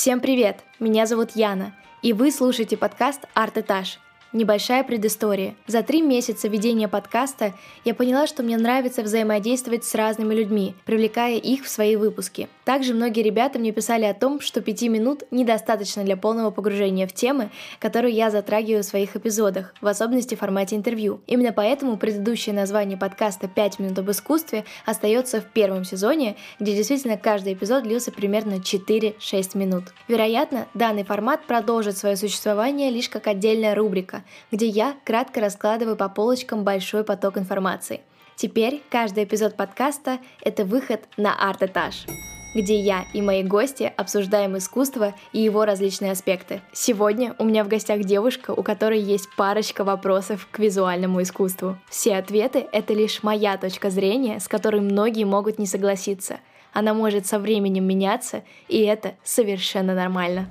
Всем 0.00 0.20
привет! 0.20 0.60
Меня 0.78 1.04
зовут 1.04 1.32
Яна, 1.34 1.74
и 2.00 2.14
вы 2.14 2.32
слушаете 2.32 2.78
подкаст 2.78 3.26
«Арт-этаж», 3.34 3.98
Небольшая 4.32 4.84
предыстория. 4.84 5.56
За 5.66 5.82
три 5.82 6.00
месяца 6.02 6.46
ведения 6.46 6.86
подкаста 6.86 7.52
я 7.84 7.94
поняла, 7.94 8.28
что 8.28 8.44
мне 8.44 8.56
нравится 8.56 9.02
взаимодействовать 9.02 9.82
с 9.82 9.92
разными 9.96 10.32
людьми, 10.32 10.76
привлекая 10.84 11.36
их 11.36 11.64
в 11.64 11.68
свои 11.68 11.96
выпуски. 11.96 12.48
Также 12.64 12.94
многие 12.94 13.22
ребята 13.22 13.58
мне 13.58 13.72
писали 13.72 14.04
о 14.04 14.14
том, 14.14 14.40
что 14.40 14.60
пяти 14.60 14.88
минут 14.88 15.24
недостаточно 15.32 16.04
для 16.04 16.16
полного 16.16 16.52
погружения 16.52 17.08
в 17.08 17.12
темы, 17.12 17.50
которые 17.80 18.14
я 18.14 18.30
затрагиваю 18.30 18.84
в 18.84 18.86
своих 18.86 19.16
эпизодах, 19.16 19.74
в 19.80 19.88
особенности 19.88 20.36
в 20.36 20.38
формате 20.38 20.76
интервью. 20.76 21.22
Именно 21.26 21.52
поэтому 21.52 21.96
предыдущее 21.96 22.54
название 22.54 22.96
подкаста 22.96 23.50
«5 23.52 23.82
минут 23.82 23.98
об 23.98 24.12
искусстве» 24.12 24.64
остается 24.86 25.40
в 25.40 25.46
первом 25.46 25.82
сезоне, 25.82 26.36
где 26.60 26.76
действительно 26.76 27.16
каждый 27.16 27.54
эпизод 27.54 27.82
длился 27.82 28.12
примерно 28.12 28.60
4-6 28.60 29.58
минут. 29.58 29.86
Вероятно, 30.06 30.68
данный 30.74 31.02
формат 31.02 31.44
продолжит 31.46 31.98
свое 31.98 32.16
существование 32.16 32.90
лишь 32.90 33.08
как 33.08 33.26
отдельная 33.26 33.74
рубрика, 33.74 34.19
где 34.50 34.66
я 34.66 34.96
кратко 35.04 35.40
раскладываю 35.40 35.96
по 35.96 36.08
полочкам 36.08 36.64
большой 36.64 37.04
поток 37.04 37.38
информации. 37.38 38.00
Теперь 38.36 38.82
каждый 38.90 39.24
эпизод 39.24 39.56
подкаста— 39.56 40.18
это 40.42 40.64
выход 40.64 41.00
на 41.16 41.34
арт-этаж 41.34 42.06
где 42.54 42.78
я 42.78 43.04
и 43.12 43.22
мои 43.22 43.42
гости 43.42 43.92
обсуждаем 43.96 44.56
искусство 44.56 45.14
и 45.32 45.40
его 45.40 45.64
различные 45.64 46.12
аспекты. 46.12 46.60
Сегодня 46.72 47.34
у 47.38 47.44
меня 47.44 47.64
в 47.64 47.68
гостях 47.68 48.00
девушка, 48.00 48.52
у 48.52 48.62
которой 48.62 49.00
есть 49.00 49.28
парочка 49.36 49.84
вопросов 49.84 50.48
к 50.50 50.58
визуальному 50.58 51.22
искусству. 51.22 51.78
Все 51.88 52.16
ответы— 52.16 52.66
это 52.72 52.92
лишь 52.94 53.22
моя 53.22 53.56
точка 53.56 53.90
зрения, 53.90 54.40
с 54.40 54.48
которой 54.48 54.80
многие 54.80 55.24
могут 55.24 55.58
не 55.58 55.66
согласиться. 55.66 56.40
Она 56.72 56.94
может 56.94 57.26
со 57.26 57.38
временем 57.38 57.84
меняться, 57.84 58.44
и 58.68 58.80
это 58.80 59.14
совершенно 59.24 59.94
нормально. 59.94 60.48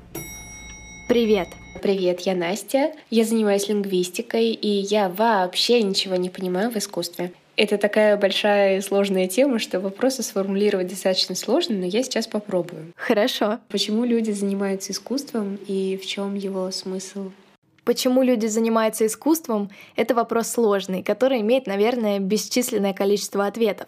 Привет! 1.09 1.47
Привет, 1.81 2.19
я 2.19 2.35
Настя. 2.35 2.93
Я 3.09 3.25
занимаюсь 3.25 3.67
лингвистикой, 3.67 4.51
и 4.51 4.67
я 4.67 5.09
вообще 5.09 5.81
ничего 5.81 6.17
не 6.17 6.29
понимаю 6.29 6.69
в 6.69 6.77
искусстве. 6.77 7.31
Это 7.55 7.79
такая 7.79 8.15
большая 8.15 8.77
и 8.77 8.81
сложная 8.81 9.27
тема, 9.27 9.57
что 9.57 9.79
вопросы 9.79 10.21
сформулировать 10.21 10.87
достаточно 10.87 11.33
сложно, 11.33 11.77
но 11.77 11.87
я 11.87 12.03
сейчас 12.03 12.27
попробую. 12.27 12.93
Хорошо. 12.95 13.57
Почему 13.69 14.05
люди 14.05 14.29
занимаются 14.29 14.91
искусством 14.91 15.57
и 15.67 15.99
в 15.99 16.05
чем 16.05 16.35
его 16.35 16.69
смысл? 16.69 17.31
Почему 17.85 18.21
люди 18.21 18.45
занимаются 18.45 19.07
искусством— 19.07 19.71
это 19.95 20.13
вопрос 20.13 20.49
сложный, 20.49 21.01
который 21.01 21.41
имеет, 21.41 21.65
наверное, 21.65 22.19
бесчисленное 22.19 22.93
количество 22.93 23.47
ответов. 23.47 23.87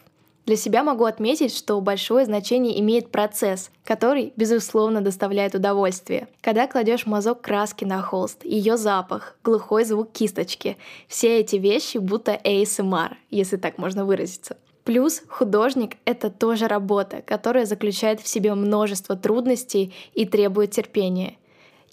Для 0.52 0.58
себя 0.58 0.84
могу 0.84 1.06
отметить, 1.06 1.56
что 1.56 1.80
большое 1.80 2.26
значение 2.26 2.78
имеет 2.82 3.10
процесс, 3.10 3.72
который, 3.86 4.34
безусловно, 4.36 5.00
доставляет 5.00 5.56
удовольствие. 5.56 6.28
Когда 6.42 6.68
кладешь 6.68 7.06
мазок 7.06 7.40
краски 7.40 7.86
на 7.86 8.02
холст, 8.02 8.44
ее 8.44 8.76
запах, 8.76 9.38
глухой 9.46 9.86
звук 9.86 10.12
кисточки, 10.12 10.76
все 11.08 11.40
эти 11.40 11.56
вещи 11.56 12.00
будто 12.00 12.34
ASMR, 12.34 13.14
если 13.30 13.56
так 13.56 13.78
можно 13.78 14.04
выразиться. 14.04 14.58
Плюс 14.84 15.22
художник— 15.30 15.96
это 16.04 16.30
тоже 16.30 16.68
работа, 16.68 17.22
которая 17.26 17.66
заключает 17.66 18.20
в 18.20 18.28
себе 18.28 18.54
множество 18.54 19.16
трудностей 19.16 19.94
и 20.16 20.26
требует 20.26 20.72
терпения. 20.72 21.38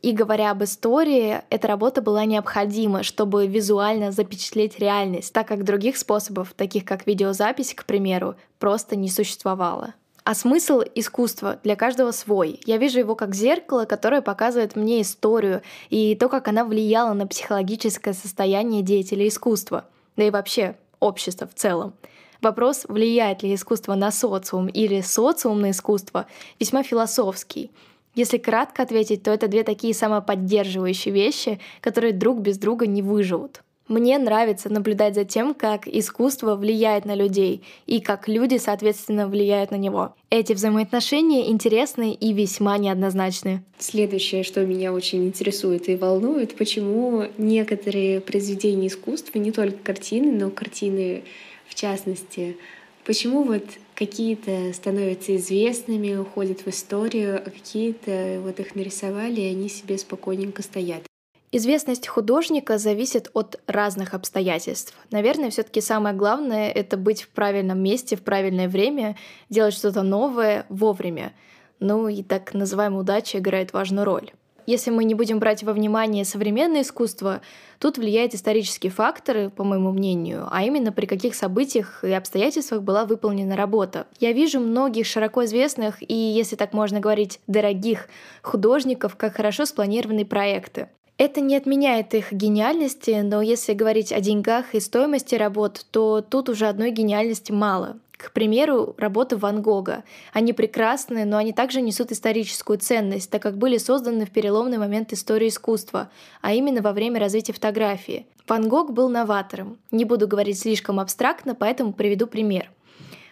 И 0.00 0.12
говоря 0.12 0.52
об 0.52 0.62
истории, 0.62 1.42
эта 1.50 1.66
работа 1.66 2.00
была 2.00 2.24
необходима, 2.24 3.02
чтобы 3.02 3.46
визуально 3.48 4.12
запечатлеть 4.12 4.78
реальность, 4.78 5.32
так 5.32 5.48
как 5.48 5.64
других 5.64 5.96
способов, 5.96 6.54
таких 6.56 6.84
как 6.84 7.06
видеозапись, 7.06 7.74
к 7.74 7.84
примеру, 7.84 8.36
просто 8.60 8.94
не 8.94 9.08
существовало. 9.08 9.94
А 10.22 10.34
смысл 10.34 10.82
искусства 10.94 11.58
для 11.64 11.74
каждого 11.74 12.12
свой. 12.12 12.60
Я 12.64 12.76
вижу 12.76 12.98
его 12.98 13.16
как 13.16 13.34
зеркало, 13.34 13.86
которое 13.86 14.20
показывает 14.20 14.76
мне 14.76 15.02
историю 15.02 15.62
и 15.88 16.14
то, 16.14 16.28
как 16.28 16.46
она 16.46 16.64
влияла 16.64 17.14
на 17.14 17.26
психологическое 17.26 18.12
состояние 18.12 18.82
деятелей 18.82 19.28
искусства, 19.28 19.86
да 20.16 20.24
и 20.24 20.30
вообще 20.30 20.76
общества 21.00 21.48
в 21.48 21.54
целом. 21.54 21.94
Вопрос, 22.40 22.84
влияет 22.88 23.42
ли 23.42 23.54
искусство 23.54 23.96
на 23.96 24.12
социум 24.12 24.68
или 24.68 25.00
социум 25.00 25.60
на 25.60 25.72
искусство, 25.72 26.26
весьма 26.60 26.84
философский— 26.84 27.72
если 28.18 28.38
кратко 28.38 28.82
ответить, 28.82 29.22
то 29.22 29.30
это 29.30 29.46
две 29.46 29.62
такие 29.62 29.94
самоподдерживающие 29.94 31.14
вещи, 31.14 31.60
которые 31.80 32.12
друг 32.12 32.40
без 32.40 32.58
друга 32.58 32.84
не 32.88 33.00
выживут. 33.00 33.62
Мне 33.86 34.18
нравится 34.18 34.68
наблюдать 34.70 35.14
за 35.14 35.24
тем, 35.24 35.54
как 35.54 35.86
искусство 35.86 36.56
влияет 36.56 37.04
на 37.04 37.14
людей 37.14 37.62
и 37.86 38.00
как 38.00 38.26
люди, 38.26 38.58
соответственно, 38.58 39.28
влияют 39.28 39.70
на 39.70 39.76
него. 39.76 40.14
Эти 40.30 40.52
взаимоотношения 40.52 41.48
интересны 41.48 42.12
и 42.12 42.32
весьма 42.32 42.76
неоднозначны. 42.76 43.62
Следующее, 43.78 44.42
что 44.42 44.66
меня 44.66 44.92
очень 44.92 45.24
интересует 45.24 45.88
и 45.88 45.94
волнует, 45.94 46.56
почему 46.56 47.24
некоторые 47.38 48.20
произведения 48.20 48.88
искусства, 48.88 49.38
не 49.38 49.52
только 49.52 49.78
картины, 49.78 50.32
но 50.32 50.50
картины 50.50 51.22
в 51.68 51.76
частности, 51.76 52.56
почему 53.04 53.44
вот 53.44 53.62
какие-то 53.98 54.72
становятся 54.72 55.34
известными, 55.36 56.14
уходят 56.14 56.60
в 56.60 56.68
историю, 56.68 57.42
а 57.44 57.50
какие-то 57.50 58.40
вот 58.44 58.60
их 58.60 58.76
нарисовали, 58.76 59.40
и 59.40 59.50
они 59.50 59.68
себе 59.68 59.98
спокойненько 59.98 60.62
стоят. 60.62 61.02
Известность 61.50 62.06
художника 62.06 62.78
зависит 62.78 63.30
от 63.32 63.60
разных 63.66 64.14
обстоятельств. 64.14 64.94
Наверное, 65.10 65.50
все-таки 65.50 65.80
самое 65.80 66.14
главное— 66.14 66.70
это 66.74 66.96
быть 66.96 67.22
в 67.22 67.28
правильном 67.30 67.82
месте, 67.82 68.16
в 68.16 68.22
правильное 68.22 68.68
время, 68.68 69.16
делать 69.48 69.74
что-то 69.74 70.02
новое 70.02 70.66
вовремя. 70.68 71.32
Ну 71.80 72.06
и 72.06 72.22
так 72.22 72.54
называемая 72.54 73.00
удача 73.00 73.38
играет 73.38 73.72
важную 73.72 74.04
роль. 74.04 74.30
Если 74.68 74.90
мы 74.90 75.04
не 75.04 75.14
будем 75.14 75.38
брать 75.38 75.62
во 75.62 75.72
внимание 75.72 76.26
современное 76.26 76.82
искусство, 76.82 77.40
тут 77.78 77.96
влияют 77.96 78.34
исторические 78.34 78.92
факторы, 78.92 79.48
по 79.48 79.64
моему 79.64 79.92
мнению, 79.92 80.46
а 80.50 80.62
именно 80.62 80.92
при 80.92 81.06
каких 81.06 81.34
событиях 81.34 82.04
и 82.04 82.12
обстоятельствах 82.12 82.82
была 82.82 83.06
выполнена 83.06 83.56
работа. 83.56 84.06
Я 84.20 84.32
вижу 84.32 84.60
многих 84.60 85.06
широко 85.06 85.46
известных 85.46 86.02
и, 86.02 86.14
если 86.14 86.54
так 86.54 86.74
можно 86.74 87.00
говорить, 87.00 87.40
дорогих 87.46 88.10
художников, 88.42 89.16
как 89.16 89.36
хорошо 89.36 89.64
спланированные 89.64 90.26
проекты. 90.26 90.90
Это 91.16 91.40
не 91.40 91.56
отменяет 91.56 92.12
их 92.12 92.30
гениальности, 92.30 93.22
но 93.24 93.40
если 93.40 93.72
говорить 93.72 94.12
о 94.12 94.20
деньгах 94.20 94.74
и 94.74 94.80
стоимости 94.80 95.34
работ, 95.34 95.86
то 95.90 96.20
тут 96.20 96.50
уже 96.50 96.66
одной 96.66 96.90
гениальности 96.90 97.52
мало. 97.52 97.96
К 98.18 98.32
примеру, 98.32 98.96
работы 98.98 99.36
Ван 99.36 99.62
Гога. 99.62 100.02
Они 100.32 100.52
прекрасны, 100.52 101.24
но 101.24 101.36
они 101.36 101.52
также 101.52 101.80
несут 101.80 102.10
историческую 102.10 102.78
ценность, 102.78 103.30
так 103.30 103.40
как 103.40 103.56
были 103.56 103.78
созданы 103.78 104.26
в 104.26 104.30
переломный 104.30 104.76
момент 104.76 105.12
истории 105.12 105.48
искусства, 105.48 106.10
а 106.42 106.52
именно 106.52 106.82
во 106.82 106.92
время 106.92 107.20
развития 107.20 107.52
фотографии. 107.52 108.26
Ван 108.48 108.68
Гог 108.68 108.92
был 108.92 109.08
новатором. 109.08 109.78
Не 109.92 110.04
буду 110.04 110.26
говорить 110.26 110.58
слишком 110.58 110.98
абстрактно, 110.98 111.54
поэтому 111.54 111.92
приведу 111.92 112.26
пример. 112.26 112.72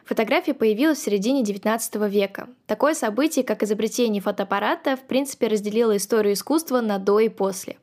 Фотография 0.04 0.54
появилась 0.54 0.98
в 0.98 1.03
середине 1.03 1.42
XIX 1.42 2.08
века. 2.08 2.48
Такое 2.66 2.94
событие, 2.94 3.44
как 3.44 3.64
изобретение 3.64 4.22
фотоаппарата, 4.22 4.97
в 4.97 5.00
принципе 5.00 5.48
разделило 5.48 5.97
историю 5.97 6.34
искусства 6.34 6.80
на 6.80 6.98
до 6.98 7.18
и 7.18 7.28
после. 7.28 7.76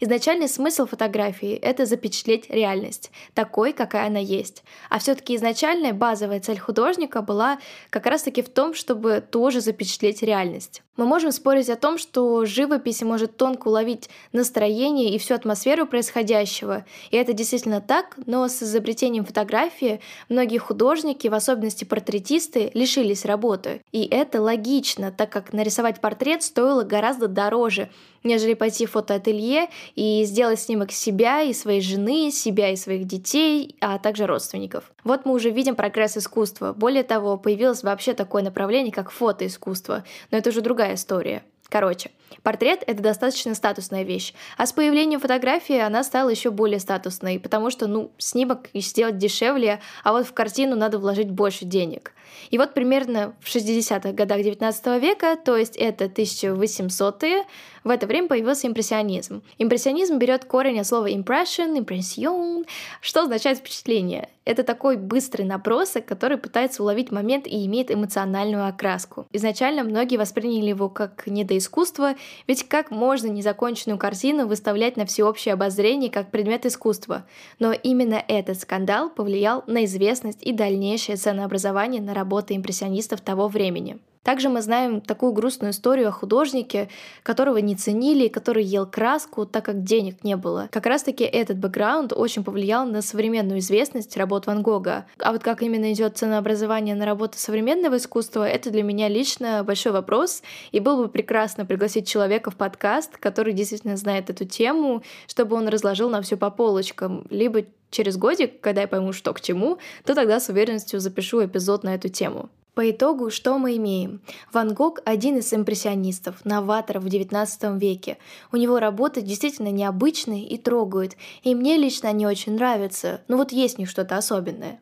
Изначальный 0.00 0.48
смысл 0.48 0.86
фотографии— 0.86 1.54
это 1.62 1.86
запечатлеть 1.86 2.50
реальность, 2.50 3.10
такой, 3.34 3.72
какая 3.72 4.06
она 4.06 4.18
есть. 4.18 4.62
А 4.90 4.98
все 4.98 5.14
таки 5.14 5.36
изначальная 5.36 5.92
базовая 5.92 6.40
цель 6.40 6.58
художника 6.58 7.22
была 7.22 7.58
как 7.90 8.06
раз-таки 8.06 8.42
в 8.42 8.48
том, 8.48 8.74
чтобы 8.74 9.22
тоже 9.28 9.60
запечатлеть 9.60 10.22
реальность. 10.22 10.82
Мы 10.96 11.06
можем 11.06 11.32
спорить 11.32 11.68
о 11.70 11.76
том, 11.76 11.98
что 11.98 12.44
живопись 12.44 13.02
может 13.02 13.36
тонко 13.36 13.66
уловить 13.66 14.08
настроение 14.32 15.10
и 15.10 15.18
всю 15.18 15.34
атмосферу 15.34 15.86
происходящего. 15.86 16.84
И 17.10 17.16
это 17.16 17.32
действительно 17.32 17.80
так, 17.80 18.16
но 18.26 18.46
с 18.46 18.62
изобретением 18.62 19.24
фотографии 19.24 20.00
многие 20.28 20.58
художники, 20.58 21.26
в 21.26 21.34
особенности 21.34 21.84
портретисты, 21.84 22.70
лишились 22.74 23.24
работы. 23.24 23.82
И 23.90 24.04
это 24.04 24.40
логично, 24.40 25.10
так 25.10 25.30
как 25.30 25.52
нарисовать 25.52 26.00
портрет 26.00 26.44
стоило 26.44 26.84
гораздо 26.84 27.26
дороже, 27.26 27.90
нежели 28.24 28.54
пойти 28.54 28.86
в 28.86 28.92
фотоателье 28.92 29.68
и 29.94 30.24
сделать 30.24 30.58
снимок 30.58 30.90
себя 30.90 31.42
и 31.42 31.52
своей 31.52 31.80
жены, 31.80 32.30
себя 32.30 32.70
и 32.70 32.76
своих 32.76 33.06
детей, 33.06 33.76
а 33.80 33.98
также 33.98 34.26
родственников. 34.26 34.90
Вот 35.04 35.26
мы 35.26 35.32
уже 35.32 35.50
видим 35.50 35.76
прогресс 35.76 36.16
искусства. 36.16 36.72
Более 36.72 37.02
того, 37.04 37.36
появилось 37.36 37.82
вообще 37.82 38.14
такое 38.14 38.42
направление, 38.42 38.92
как 38.92 39.10
фотоискусство. 39.10 40.04
Но 40.30 40.38
это 40.38 40.50
уже 40.50 40.62
другая 40.62 40.94
история. 40.94 41.44
Короче, 41.68 42.10
портрет— 42.42 42.84
это 42.86 43.02
достаточно 43.02 43.54
статусная 43.54 44.04
вещь, 44.04 44.32
а 44.56 44.66
с 44.66 44.72
появлением 44.72 45.18
фотографии 45.18 45.78
она 45.78 46.04
стала 46.04 46.28
еще 46.28 46.50
более 46.50 46.78
статусной, 46.78 47.40
потому 47.40 47.70
что, 47.70 47.86
ну, 47.88 48.12
снимок 48.18 48.68
сделать 48.74 49.18
дешевле, 49.18 49.80
а 50.04 50.12
вот 50.12 50.26
в 50.26 50.32
картину 50.34 50.76
надо 50.76 50.98
вложить 50.98 51.30
больше 51.30 51.64
денег. 51.64 52.12
И 52.50 52.58
вот 52.58 52.74
примерно 52.74 53.34
в 53.40 53.46
60-х 53.46 54.12
годах 54.12 54.42
19 54.42 55.02
века, 55.02 55.36
то 55.36 55.56
есть 55.56 55.76
это 55.76 56.06
1800-е, 56.06 57.44
в 57.84 57.90
это 57.90 58.06
время 58.06 58.28
появился 58.28 58.66
импрессионизм. 58.66 59.42
Импрессионизм 59.58 60.16
берет 60.16 60.46
корень 60.46 60.80
от 60.80 60.86
слова 60.86 61.10
impression, 61.10 61.76
impression, 61.76 62.66
что 63.02 63.22
означает 63.22 63.58
впечатление. 63.58 64.30
Это 64.46 64.62
такой 64.62 64.96
быстрый 64.96 65.42
набросок, 65.42 66.04
который 66.06 66.38
пытается 66.38 66.82
уловить 66.82 67.10
момент 67.10 67.46
и 67.46 67.64
имеет 67.66 67.90
эмоциональную 67.90 68.66
окраску. 68.66 69.26
Изначально 69.32 69.84
многие 69.84 70.16
восприняли 70.16 70.68
его 70.68 70.88
как 70.88 71.26
недоискусство, 71.26 72.14
ведь 72.46 72.68
как 72.68 72.90
можно 72.90 73.26
незаконченную 73.28 73.98
картину 73.98 74.46
выставлять 74.46 74.96
на 74.96 75.06
всеобщее 75.06 75.54
обозрение 75.54 76.10
как 76.10 76.30
предмет 76.30 76.66
искусства? 76.66 77.24
Но 77.58 77.72
именно 77.72 78.22
этот 78.26 78.58
скандал 78.60 79.10
повлиял 79.10 79.62
на 79.66 79.84
известность 79.84 80.42
и 80.42 80.52
дальнейшее 80.52 81.16
ценообразование 81.16 82.00
на 82.00 82.13
работы 82.14 82.56
импрессионистов 82.56 83.20
того 83.20 83.48
времени. 83.48 83.98
Также 84.24 84.48
мы 84.48 84.62
знаем 84.62 85.02
такую 85.02 85.32
грустную 85.32 85.72
историю 85.72 86.08
о 86.08 86.12
художнике, 86.12 86.88
которого 87.22 87.58
не 87.58 87.76
ценили, 87.76 88.28
который 88.28 88.64
ел 88.64 88.86
краску, 88.86 89.44
так 89.44 89.66
как 89.66 89.84
денег 89.84 90.24
не 90.24 90.36
было. 90.36 90.68
Как 90.72 90.86
раз-таки 90.86 91.24
этот 91.24 91.58
бэкграунд 91.58 92.14
очень 92.14 92.42
повлиял 92.42 92.86
на 92.86 93.02
современную 93.02 93.58
известность 93.58 94.16
работ 94.16 94.46
Ван 94.46 94.62
Гога. 94.62 95.04
А 95.18 95.32
вот 95.32 95.42
как 95.42 95.62
именно 95.62 95.92
идет 95.92 96.16
ценообразование 96.16 96.94
на 96.94 97.04
работы 97.04 97.38
современного 97.38 97.98
искусства, 97.98 98.48
это 98.48 98.70
для 98.70 98.82
меня 98.82 99.08
лично 99.08 99.62
большой 99.62 99.92
вопрос, 99.92 100.42
и 100.72 100.80
было 100.80 101.02
бы 101.02 101.08
прекрасно 101.10 101.66
пригласить 101.66 102.08
человека 102.08 102.50
в 102.50 102.56
подкаст, 102.56 103.18
который 103.18 103.52
действительно 103.52 103.98
знает 103.98 104.30
эту 104.30 104.46
тему, 104.46 105.02
чтобы 105.26 105.54
он 105.54 105.68
разложил 105.68 106.08
на 106.08 106.22
все 106.22 106.38
по 106.38 106.48
полочкам, 106.48 107.26
либо 107.28 107.64
через 107.94 108.16
годик, 108.16 108.60
когда 108.60 108.82
я 108.82 108.88
пойму, 108.88 109.12
что 109.12 109.32
к 109.32 109.40
чему, 109.40 109.78
то 110.04 110.14
тогда 110.14 110.40
с 110.40 110.48
уверенностью 110.48 111.00
запишу 111.00 111.44
эпизод 111.44 111.84
на 111.84 111.94
эту 111.94 112.08
тему. 112.08 112.50
По 112.74 112.90
итогу, 112.90 113.30
что 113.30 113.56
мы 113.56 113.76
имеем? 113.76 114.20
Ван 114.52 114.74
Гог– 114.74 114.98
один 115.04 115.38
из 115.38 115.54
импрессионистов, 115.54 116.44
новаторов 116.44 117.04
в 117.04 117.06
XIX 117.06 117.78
веке. 117.78 118.18
У 118.50 118.56
него 118.56 118.80
работы 118.80 119.22
действительно 119.22 119.70
необычные 119.70 120.44
и 120.44 120.58
трогают, 120.58 121.12
и 121.44 121.54
мне 121.54 121.76
лично 121.76 122.08
они 122.08 122.26
очень 122.26 122.54
нравятся, 122.54 123.20
но 123.28 123.36
вот 123.36 123.52
есть 123.52 123.76
в 123.76 123.78
них 123.78 123.88
что-то 123.88 124.16
особенное. 124.16 124.80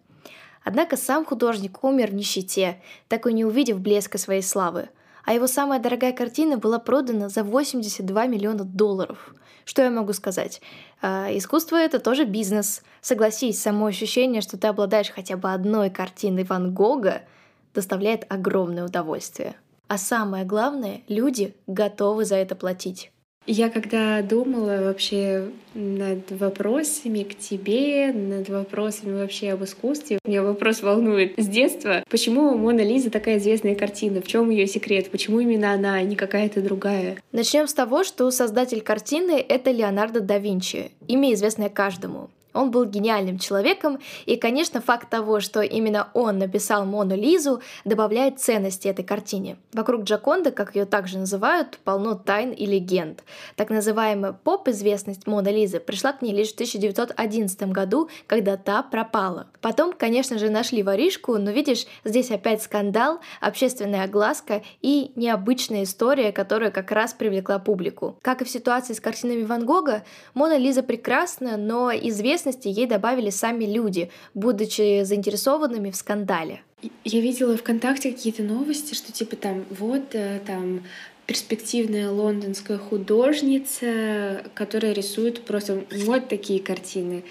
Однако 0.64 0.96
сам 0.96 1.26
художник 1.26 1.84
умер 1.84 2.12
в 2.12 2.14
нищете, 2.14 2.80
так 3.08 3.26
и 3.26 3.32
не 3.32 3.44
увидев 3.44 3.80
блеска 3.80 4.16
своей 4.16 4.42
славы. 4.42 4.88
А 5.24 5.34
его 5.34 5.46
самая 5.46 5.78
дорогая 5.78 6.12
картина 6.12 6.56
была 6.56 6.78
продана 6.78 7.28
за 7.28 7.44
82 7.44 8.26
миллиона 8.26 8.64
долларов. 8.64 9.34
Что 9.64 9.82
я 9.82 9.90
могу 9.90 10.12
сказать? 10.12 10.60
А, 11.00 11.28
искусство— 11.30 11.76
это 11.78 11.98
тоже 11.98 12.24
бизнес. 12.24 12.82
Согласись, 13.00 13.60
само 13.60 13.86
ощущение, 13.86 14.42
что 14.42 14.56
ты 14.56 14.66
обладаешь 14.68 15.10
хотя 15.10 15.36
бы 15.36 15.52
одной 15.52 15.90
картиной 15.90 16.44
Ван 16.44 16.72
Гога— 16.72 17.22
доставляет 17.74 18.24
огромное 18.28 18.84
удовольствие. 18.84 19.54
А 19.88 19.98
самое 19.98 20.44
главное, 20.44 21.02
люди 21.08 21.54
готовы 21.66 22.24
за 22.24 22.36
это 22.36 22.54
платить. 22.54 23.10
Я 23.46 23.70
когда 23.70 24.22
думала 24.22 24.82
вообще 24.82 25.48
над 25.74 26.30
вопросами 26.30 27.24
к 27.24 27.36
тебе, 27.36 28.12
над 28.12 28.48
вопросами 28.48 29.18
вообще 29.18 29.50
об 29.50 29.64
искусстве, 29.64 30.18
меня 30.24 30.42
вопрос 30.42 30.82
волнует 30.82 31.34
с 31.36 31.48
детства. 31.48 32.04
Почему 32.08 32.56
Мона 32.56 32.82
Лиза 32.82 33.10
такая 33.10 33.38
известная 33.38 33.74
картина? 33.74 34.20
В 34.20 34.28
чем 34.28 34.50
ее 34.50 34.68
секрет? 34.68 35.10
Почему 35.10 35.40
именно 35.40 35.72
она, 35.72 35.94
а 35.94 36.02
не 36.02 36.14
какая-то 36.14 36.62
другая? 36.62 37.16
Начнем 37.32 37.66
с 37.66 37.74
того, 37.74 38.04
что 38.04 38.30
создатель 38.30 38.80
картины— 38.80 39.44
это 39.48 39.72
Леонардо 39.72 40.20
да 40.20 40.38
Винчи, 40.38 40.92
имя 41.08 41.34
известное 41.34 41.68
каждому. 41.68 42.30
Он 42.54 42.70
был 42.70 42.84
гениальным 42.84 43.38
человеком, 43.38 43.98
и, 44.26 44.36
конечно, 44.36 44.80
факт 44.80 45.08
того, 45.08 45.40
что 45.40 45.62
именно 45.62 46.08
он 46.14 46.38
написал 46.38 46.84
Мону 46.84 47.16
Лизу, 47.16 47.62
добавляет 47.84 48.40
ценности 48.40 48.88
этой 48.88 49.04
картине. 49.04 49.56
Вокруг 49.72 50.02
Джаконды, 50.02 50.50
как 50.50 50.74
ее 50.74 50.84
также 50.84 51.18
называют, 51.18 51.78
полно 51.84 52.14
тайн 52.14 52.50
и 52.50 52.66
легенд. 52.66 53.24
Так 53.56 53.70
называемая 53.70 54.32
поп-известность 54.32 55.26
Мона 55.26 55.48
Лизы 55.48 55.80
пришла 55.80 56.12
к 56.12 56.22
ней 56.22 56.32
лишь 56.32 56.50
в 56.50 56.54
1911 56.54 57.62
году, 57.64 58.08
когда 58.26 58.56
та 58.56 58.82
пропала. 58.82 59.46
Потом, 59.60 59.92
конечно 59.92 60.38
же, 60.38 60.50
нашли 60.50 60.82
воришку, 60.82 61.38
но 61.38 61.50
видишь, 61.50 61.86
здесь 62.04 62.30
опять 62.30 62.62
скандал, 62.62 63.20
общественная 63.40 64.04
огласка 64.04 64.62
и 64.80 65.12
необычная 65.16 65.84
история, 65.84 66.32
которая 66.32 66.70
как 66.70 66.90
раз 66.90 67.14
привлекла 67.14 67.58
публику. 67.58 68.18
Как 68.22 68.42
и 68.42 68.44
в 68.44 68.50
ситуации 68.50 68.92
с 68.92 69.00
картинами 69.00 69.44
Ван 69.44 69.64
Гога, 69.64 70.04
Мона 70.34 70.58
Лиза 70.58 70.82
прекрасна, 70.82 71.56
но 71.56 71.90
известна 71.92 72.41
известности 72.42 72.68
ей 72.68 72.86
добавили 72.86 73.30
сами 73.30 73.64
люди, 73.64 74.10
будучи 74.34 75.04
заинтересованными 75.04 75.90
в 75.90 75.96
скандале. 75.96 76.62
Я 77.04 77.20
видела 77.20 77.56
ВКонтакте 77.56 78.12
какие-то 78.12 78.42
новости, 78.42 78.94
что 78.94 79.12
типа 79.12 79.36
там 79.36 79.64
вот 79.70 80.14
э, 80.14 80.40
там 80.44 80.82
перспективная 81.26 82.10
лондонская 82.10 82.78
художница, 82.78 84.42
которая 84.54 84.92
рисует 84.92 85.42
просто 85.42 85.84
вот 86.04 86.28
такие 86.28 86.60
картины. 86.60 87.22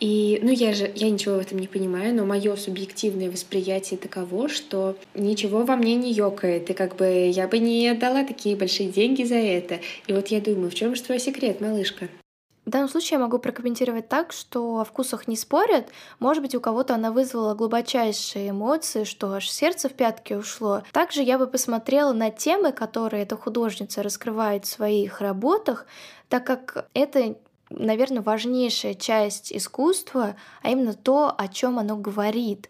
И, 0.00 0.38
ну, 0.42 0.50
я 0.50 0.72
же, 0.72 0.90
я 0.94 1.10
ничего 1.10 1.36
в 1.36 1.40
этом 1.40 1.58
не 1.58 1.66
понимаю, 1.66 2.14
но 2.14 2.24
мое 2.24 2.56
субъективное 2.56 3.30
восприятие 3.30 3.98
таково, 3.98 4.48
что 4.48 4.96
ничего 5.14 5.64
во 5.64 5.76
мне 5.76 5.94
не 5.94 6.12
ёкает, 6.12 6.70
и 6.70 6.72
как 6.72 6.96
бы 6.96 7.30
я 7.30 7.46
бы 7.46 7.58
не 7.58 7.86
отдала 7.88 8.24
такие 8.24 8.56
большие 8.56 8.88
деньги 8.88 9.24
за 9.24 9.34
это. 9.36 9.80
И 10.06 10.12
вот 10.14 10.28
я 10.28 10.40
думаю, 10.40 10.70
в 10.70 10.74
чем 10.74 10.94
же 10.96 11.02
твой 11.02 11.18
секрет, 11.18 11.60
малышка? 11.60 12.08
В 12.66 12.70
данном 12.70 12.88
случае 12.88 13.18
я 13.18 13.24
могу 13.24 13.38
прокомментировать 13.38 14.08
так, 14.08 14.32
что 14.32 14.80
о 14.80 14.84
вкусах 14.84 15.26
не 15.26 15.36
спорят. 15.36 15.88
Может 16.18 16.42
быть, 16.42 16.54
у 16.54 16.60
кого-то 16.60 16.94
она 16.94 17.10
вызвала 17.10 17.54
глубочайшие 17.54 18.50
эмоции, 18.50 19.04
что 19.04 19.32
аж 19.32 19.50
сердце 19.50 19.88
в 19.88 19.94
пятки 19.94 20.34
ушло. 20.34 20.82
Также 20.92 21.22
я 21.22 21.38
бы 21.38 21.46
посмотрела 21.46 22.12
на 22.12 22.30
темы, 22.30 22.72
которые 22.72 23.22
эта 23.22 23.36
художница 23.36 24.02
раскрывает 24.02 24.66
в 24.66 24.68
своих 24.68 25.20
работах, 25.20 25.86
так 26.28 26.46
как 26.46 26.88
это 26.92 27.36
наверное, 27.70 28.20
важнейшая 28.20 28.94
часть 28.94 29.52
искусства, 29.52 30.36
а 30.62 30.70
именно 30.70 30.92
то, 30.92 31.32
о 31.36 31.48
чем 31.48 31.78
оно 31.78 31.96
говорит 31.96 32.68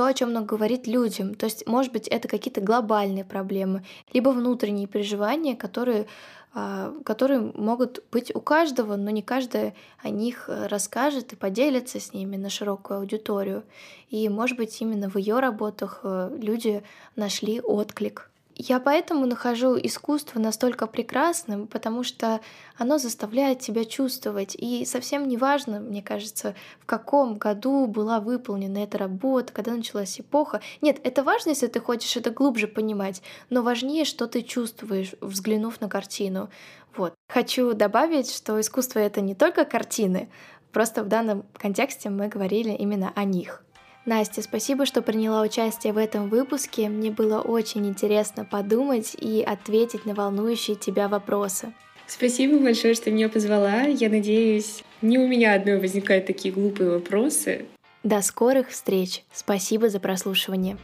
то, 0.00 0.06
о 0.06 0.14
чем 0.14 0.30
оно 0.30 0.46
говорит 0.46 0.86
людям. 0.86 1.34
То 1.34 1.44
есть, 1.44 1.66
может 1.66 1.92
быть, 1.92 2.08
это 2.08 2.26
какие-то 2.26 2.62
глобальные 2.62 3.22
проблемы, 3.22 3.84
либо 4.14 4.30
внутренние 4.30 4.86
переживания, 4.86 5.54
которые 5.54 6.06
а, 6.54 6.94
которые 7.04 7.52
могут 7.54 8.02
быть 8.10 8.34
у 8.34 8.40
каждого, 8.40 8.96
но 8.96 9.10
не 9.10 9.20
каждый 9.20 9.74
о 10.02 10.08
них 10.08 10.48
расскажет 10.48 11.34
и 11.34 11.36
поделится 11.36 12.00
с 12.00 12.14
ними 12.14 12.38
на 12.38 12.48
широкую 12.48 13.00
аудиторию. 13.00 13.62
И, 14.08 14.26
может 14.30 14.56
быть, 14.56 14.80
именно 14.80 15.10
в 15.10 15.16
ее 15.16 15.38
работах 15.38 16.00
э, 16.02 16.34
люди 16.40 16.82
нашли 17.14 17.60
отклик. 17.60 18.30
Я 18.56 18.78
поэтому 18.78 19.26
нахожу 19.26 19.78
искусство 19.78 20.38
настолько 20.38 20.86
прекрасным, 20.86 21.66
потому 21.66 22.02
что 22.02 22.40
оно 22.76 22.98
заставляет 22.98 23.60
тебя 23.60 23.84
чувствовать. 23.84 24.54
И 24.54 24.84
совсем 24.84 25.28
не 25.28 25.36
важно, 25.36 25.80
мне 25.80 26.02
кажется, 26.02 26.54
в 26.80 26.86
каком 26.86 27.36
году 27.36 27.86
была 27.86 28.20
выполнена 28.20 28.78
эта 28.78 28.98
работа, 28.98 29.52
когда 29.52 29.72
началась 29.72 30.20
эпоха. 30.20 30.60
Нет, 30.82 31.00
это 31.04 31.22
важно, 31.22 31.50
если 31.50 31.68
ты 31.68 31.80
хочешь 31.80 32.16
это 32.16 32.30
глубже 32.30 32.66
понимать, 32.66 33.22
но 33.48 33.62
важнее, 33.62 34.04
что 34.04 34.26
ты 34.26 34.42
чувствуешь, 34.42 35.14
взглянув 35.20 35.80
на 35.80 35.88
картину. 35.88 36.50
Вот. 36.94 37.14
Хочу 37.28 37.72
добавить, 37.72 38.30
что 38.30 38.60
искусство— 38.60 38.98
это 39.00 39.20
не 39.20 39.34
только 39.34 39.64
картины, 39.64 40.28
просто 40.72 41.02
в 41.02 41.08
данном 41.08 41.44
контексте 41.54 42.10
мы 42.10 42.28
говорили 42.28 42.70
именно 42.70 43.12
о 43.14 43.24
них. 43.24 43.64
Настя, 44.06 44.42
спасибо, 44.42 44.86
что 44.86 45.02
приняла 45.02 45.42
участие 45.42 45.92
в 45.92 45.98
этом 45.98 46.28
выпуске. 46.28 46.88
Мне 46.88 47.10
было 47.10 47.40
очень 47.40 47.86
интересно 47.86 48.44
подумать 48.44 49.14
и 49.18 49.42
ответить 49.42 50.06
на 50.06 50.14
волнующие 50.14 50.76
тебя 50.76 51.08
вопросы. 51.08 51.72
Спасибо 52.06 52.58
большое, 52.58 52.94
что 52.94 53.10
меня 53.10 53.28
позвала. 53.28 53.82
Я 53.82 54.08
надеюсь, 54.08 54.82
не 55.02 55.18
у 55.18 55.28
меня 55.28 55.54
одной 55.54 55.78
возникают 55.78 56.26
такие 56.26 56.52
глупые 56.52 56.90
вопросы. 56.90 57.66
До 58.02 58.22
скорых 58.22 58.70
встреч. 58.70 59.22
Спасибо 59.32 59.90
за 59.90 60.00
прослушивание. 60.00 60.78